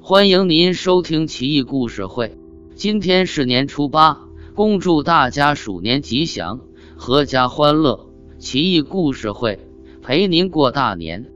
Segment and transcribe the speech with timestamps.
[0.00, 2.36] 欢迎您收听奇异故事会。
[2.74, 6.60] 今天是年初八，恭祝大家鼠年吉祥，
[6.98, 8.10] 阖家欢乐。
[8.38, 9.58] 奇异故事会
[10.02, 11.26] 陪您过大年。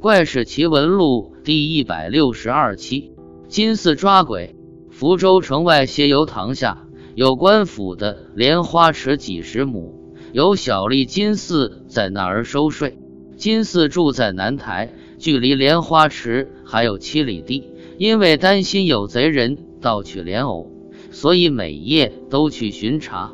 [0.00, 3.12] 怪事奇闻录第一百六十二期：
[3.48, 4.54] 金寺抓鬼。
[4.90, 12.98] 福州城外歇油塘下有官府的莲花池几十亩，有小吏金寺在那儿收税。
[13.36, 17.70] 金寺住在南台，距离莲花池还有七里地。
[17.98, 20.70] 因为担心有贼人盗取莲藕，
[21.10, 23.32] 所以每夜都去巡查。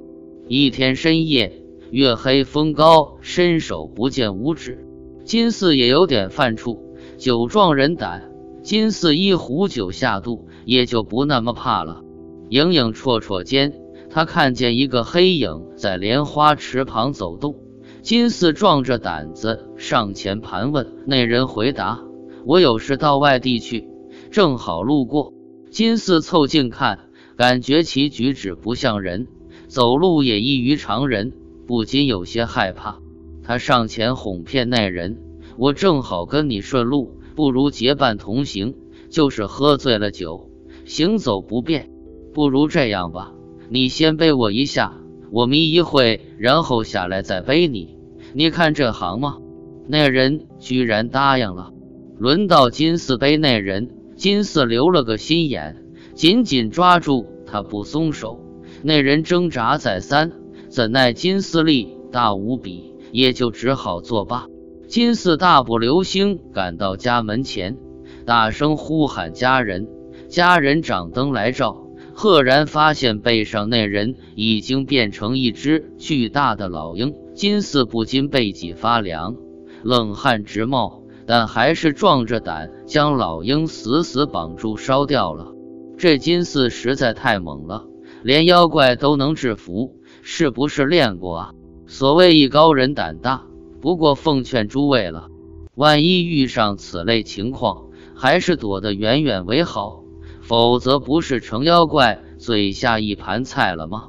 [0.49, 4.87] 一天深夜，月黑风高，伸手不见五指。
[5.23, 6.79] 金四也有点犯怵，
[7.19, 8.31] 酒壮人胆，
[8.63, 12.03] 金四一壶酒下肚，也就不那么怕了。
[12.49, 13.75] 影影绰绰间，
[14.09, 17.55] 他看见一个黑影在莲花池旁走动。
[18.01, 22.03] 金四壮着胆子上前盘问，那人回答
[22.47, 23.89] ：“我有事到外地去。”
[24.35, 25.33] 正好路过，
[25.71, 26.99] 金四凑近看，
[27.37, 29.29] 感觉其举止不像人，
[29.69, 31.33] 走路也异于常人，
[31.69, 32.99] 不禁有些害怕。
[33.45, 35.19] 他上前哄骗那人
[35.57, 38.75] ：“我正好跟你顺路，不如结伴同行。
[39.09, 40.51] 就是喝醉了酒，
[40.85, 41.89] 行走不便，
[42.33, 43.35] 不如这样吧，
[43.69, 44.95] 你先背我一下，
[45.31, 47.97] 我眯一会，然后下来再背你。
[48.33, 49.39] 你看这行吗？”
[49.87, 51.73] 那人居然答应了。
[52.19, 53.91] 轮到金四背那人。
[54.17, 55.85] 金四留了个心眼，
[56.15, 58.41] 紧紧抓住他不松手。
[58.83, 60.33] 那人挣扎再三，
[60.69, 64.47] 怎奈金四力大无比，也就只好作罢。
[64.87, 67.79] 金四大步流星赶到家门前，
[68.27, 69.89] 大声呼喊家人。
[70.29, 77.15] 家人掌灯来照，赫然发现背上那人已经变成一只巨大的老鹰。
[77.35, 79.37] 金四不禁背脊发凉，
[79.83, 81.04] 冷汗直冒。
[81.27, 85.53] 但还是壮着胆将老鹰死死绑住烧掉了。
[85.97, 87.87] 这金四实在太猛了，
[88.23, 91.53] 连妖怪都能制服，是不是练过啊？
[91.87, 93.45] 所谓艺高人胆大，
[93.81, 95.29] 不过奉劝诸位了，
[95.75, 100.03] 万一遇上此类情况，还是躲得远远为好，
[100.41, 104.09] 否则不是成妖怪嘴下一盘菜了吗？